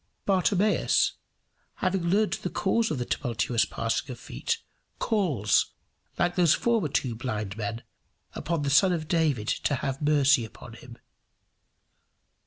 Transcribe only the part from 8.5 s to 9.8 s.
the Son of David to